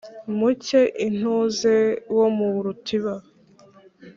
[0.37, 1.73] muke itunze
[2.15, 3.15] wo mu rutiba.